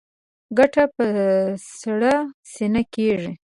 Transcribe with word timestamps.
ګټه 0.57 0.83
په 0.95 1.03
سړه 1.79 2.13
سینه 2.51 2.81
کېږي. 2.93 3.33